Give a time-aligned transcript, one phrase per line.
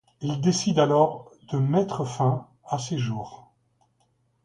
[0.21, 3.53] Il décide alors de mettre fin à ses jours.